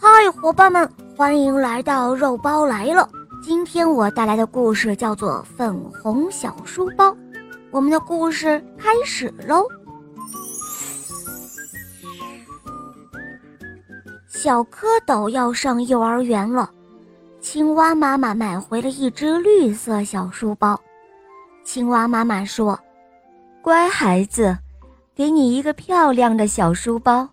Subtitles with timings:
[0.00, 3.08] 嗨，伙伴们，欢迎来到肉包来了。
[3.42, 7.10] 今天我带来的故事叫做《粉红小书包》。
[7.72, 9.66] 我们的故事开始喽。
[14.28, 16.70] 小蝌蚪要上幼儿园了，
[17.40, 20.80] 青蛙妈妈买回了一只绿色小书包。
[21.64, 22.78] 青蛙妈妈说
[23.60, 24.56] ：“乖孩子，
[25.12, 27.28] 给你一个漂亮的小书包。”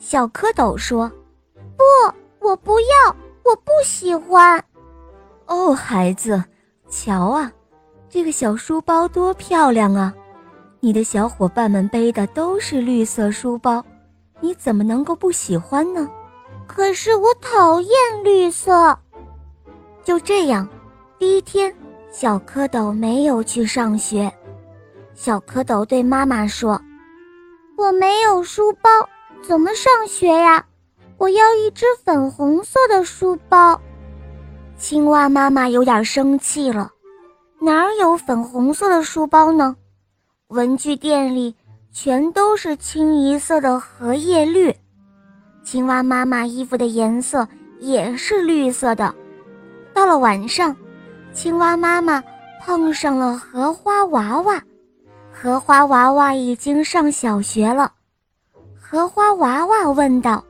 [0.00, 1.10] 小蝌蚪说：“，
[2.54, 4.64] 我不要，我不喜欢。”
[5.46, 6.40] 哦，孩子，
[6.88, 7.50] 瞧啊，
[8.08, 10.14] 这个小书包多漂亮啊！
[10.78, 13.84] 你的小伙伴们背的都是绿色书包，
[14.38, 16.08] 你怎么能够不喜欢呢？
[16.68, 17.90] 可是我讨厌
[18.22, 18.96] 绿色。
[20.04, 20.68] 就这样，
[21.18, 21.74] 第一天，
[22.08, 24.32] 小蝌蚪没有去上学。
[25.12, 26.80] 小蝌蚪对妈妈说
[27.76, 28.88] ：“我没有书包，
[29.42, 30.64] 怎么上学呀？
[31.24, 33.80] 我要一只粉红色的书包。”
[34.76, 36.90] 青蛙妈妈有点生气了，
[37.62, 39.74] 哪有粉红色的书包呢？
[40.48, 41.54] 文具店里
[41.90, 44.76] 全都是清一色的荷叶绿。
[45.62, 49.14] 青蛙妈妈衣服的颜色也是绿色的。
[49.94, 50.76] 到了晚上，
[51.32, 52.22] 青蛙妈妈
[52.60, 54.62] 碰上了荷花娃娃。
[55.32, 57.90] 荷花娃娃已经上小学了。
[58.78, 60.44] 荷花娃娃问道：“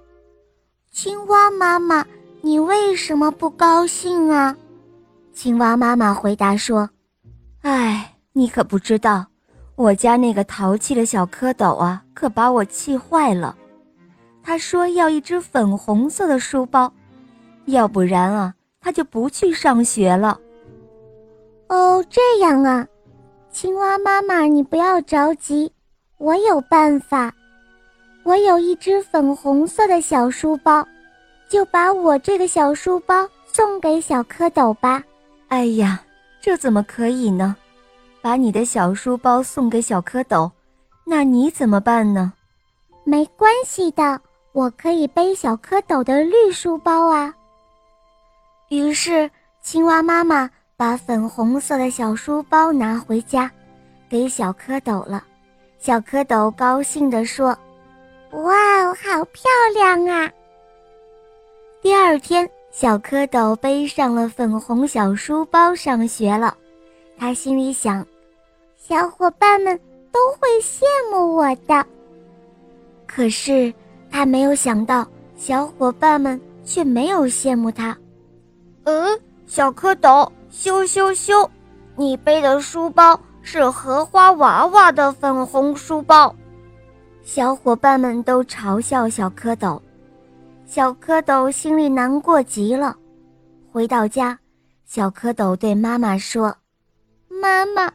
[0.94, 2.06] 青蛙妈妈。”
[2.40, 4.54] 你为什么不高兴啊？
[5.32, 6.90] 青蛙妈妈回答说
[7.62, 9.24] ：“哎，你可不知道，
[9.76, 13.56] 我家那个淘气的小蝌蚪啊，可把我气坏了。
[14.42, 16.92] 他说要一只粉红色的书包，
[17.64, 20.38] 要不然啊，他就不去上学了。”
[21.70, 22.86] 哦，这样啊，
[23.50, 25.72] 青蛙妈妈，你不要着急，
[26.18, 27.32] 我有办法。
[28.24, 30.86] 我有一只粉红色的小书包。
[31.46, 35.04] 就把我这个小书包送给小蝌蚪吧。
[35.48, 36.02] 哎呀，
[36.40, 37.54] 这怎么可以呢？
[38.20, 40.50] 把你的小书包送给小蝌蚪，
[41.04, 42.32] 那你怎么办呢？
[43.04, 44.20] 没关系的，
[44.52, 47.32] 我可以背小蝌蚪的绿书包啊。
[48.70, 49.30] 于是，
[49.60, 53.48] 青蛙妈妈把粉红色的小书包拿回家，
[54.08, 55.22] 给小蝌蚪了。
[55.78, 57.56] 小蝌蚪高兴地说
[58.42, 60.30] ：“哇哦，好漂亮啊！”
[61.80, 66.56] 第二天，小蝌蚪背上了粉红小书包上学了。
[67.16, 68.04] 他心里想
[68.76, 69.78] ：“小伙伴们
[70.10, 71.86] 都会羡慕我的。”
[73.06, 73.72] 可是
[74.10, 75.06] 他没有想到，
[75.36, 77.96] 小伙伴们却没有羡慕他。
[78.84, 81.48] 嗯，小蝌蚪，羞羞羞！
[81.96, 86.34] 你背的书包是荷花娃娃的粉红书包。
[87.24, 89.80] 小伙伴们都嘲笑小蝌蚪。
[90.66, 92.94] 小蝌蚪心里难过极了。
[93.72, 94.38] 回到家，
[94.84, 96.54] 小蝌蚪对妈妈说
[97.28, 97.90] ：“妈妈，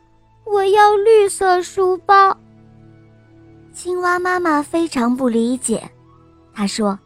[0.46, 2.36] 我要绿色书包。”
[3.72, 5.90] 青蛙妈妈非常不理解，
[6.52, 6.98] 她说：“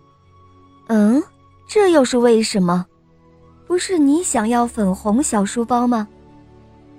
[0.87, 1.21] 嗯，
[1.67, 2.85] 这又是为什么？
[3.67, 6.07] 不是你想要粉红小书包吗？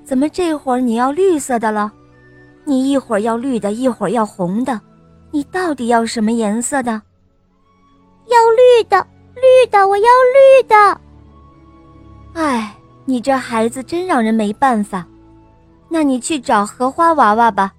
[0.05, 1.91] 怎么这会儿你要绿色的了？
[2.65, 4.81] 你一会儿要绿的，一会儿要红的，
[5.34, 7.03] 你到底要什么颜色的？”
[8.31, 11.00] 要绿的，绿的，我要绿的。
[12.34, 12.72] 哎，
[13.05, 15.05] 你这孩子真让人没办法。
[15.89, 17.73] 那你去找荷花娃娃吧，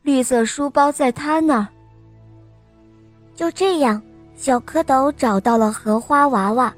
[0.00, 1.68] 绿色书包在他那儿。
[3.34, 4.00] 就这样，
[4.34, 6.74] 小蝌蚪找到了荷花娃娃，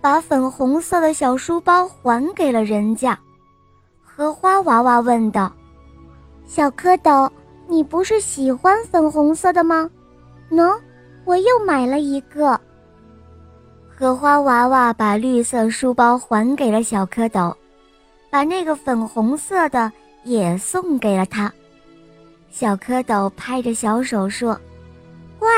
[0.00, 3.16] 把粉红色的小书包还给了人家。
[4.02, 5.52] 荷花娃娃问道
[6.46, 7.30] ：“小蝌蚪，
[7.68, 9.90] 你不是喜欢粉红色的吗？
[10.50, 10.78] 喏。”
[11.26, 12.60] 我又买了一个。
[13.88, 17.52] 荷花娃娃把绿色书包还给了小蝌蚪，
[18.30, 19.90] 把那个粉红色的
[20.22, 21.52] 也送给了他。
[22.48, 24.56] 小蝌蚪拍着小手说
[25.42, 25.48] ：“哇，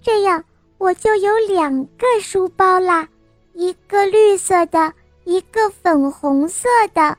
[0.00, 0.42] 这样
[0.78, 3.06] 我就有两个书包啦，
[3.52, 4.90] 一个绿色的，
[5.24, 7.14] 一个粉红色的。”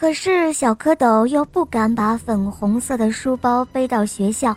[0.00, 4.56] 可是小蝌蚪又不敢把粉红色的书包背到学校，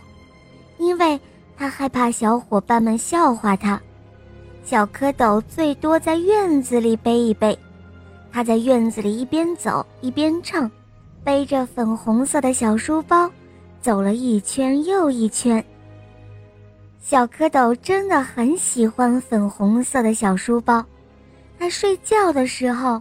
[0.78, 1.20] 因为。
[1.56, 3.80] 他害怕小伙伴们笑话他，
[4.64, 7.56] 小蝌蚪最多在院子里背一背。
[8.32, 10.68] 他在院子里一边走一边唱，
[11.22, 13.30] 背着粉红色的小书包，
[13.80, 15.64] 走了一圈又一圈。
[17.00, 20.84] 小蝌蚪真的很喜欢粉红色的小书包，
[21.56, 23.00] 他睡觉的时候，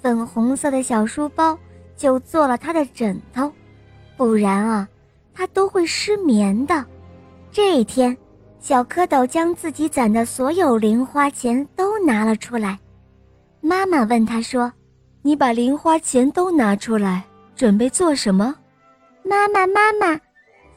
[0.00, 1.58] 粉红色的小书包
[1.98, 3.52] 就做了他的枕头，
[4.16, 4.88] 不然啊，
[5.34, 6.82] 他都会失眠的。
[7.50, 8.16] 这一天，
[8.60, 12.78] 小蝌蚪将自己攒的所有零花钱都拿了出来。
[13.60, 14.72] 妈妈问他说
[15.20, 17.24] ：“你把零花钱都拿出来，
[17.56, 18.54] 准备做什么？”
[19.24, 20.18] 妈妈，妈妈，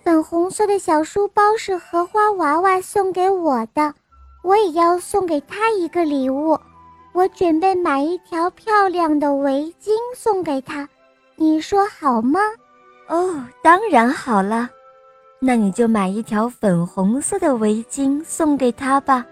[0.03, 3.93] 粉红色的小书包是荷花娃娃送给我的，
[4.43, 6.59] 我也要送给他一个礼物。
[7.13, 10.87] 我准备买一条漂亮的围巾送给他，
[11.41, 12.39] 你说好吗？
[13.07, 14.69] 哦，当然好了，
[15.39, 19.25] 那你就买一条粉红色的围巾送给他吧。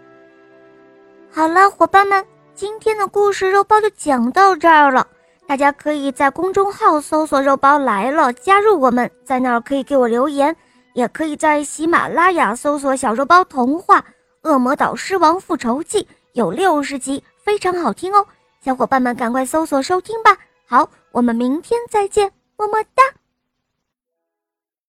[1.29, 2.25] 好了，伙伴们，
[2.55, 5.05] 今天的故事肉包就讲到这儿了。
[5.45, 10.55] 大家可以在公众号搜索“肉包来了”，加入我们，在那儿可以给我留言，
[10.95, 13.99] 也可以在喜马拉雅搜索“小肉包童话
[14.41, 16.01] 《恶魔岛狮王复仇记》”，
[16.33, 17.23] 有六十集。
[17.43, 18.25] 非常好听哦，
[18.65, 20.35] 小伙伴们赶快搜索收听吧。
[20.67, 23.18] 好，我们明天再见，么么哒。